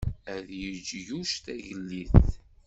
Ad 0.35 0.47
yeǧǧ 0.61 0.87
Yuc 1.07 1.31
Tagellidt. 1.45 2.31